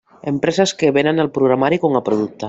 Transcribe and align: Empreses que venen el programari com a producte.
Empreses 0.29 0.71
que 0.79 0.89
venen 0.95 1.23
el 1.25 1.29
programari 1.37 1.79
com 1.85 1.99
a 2.01 2.03
producte. 2.09 2.39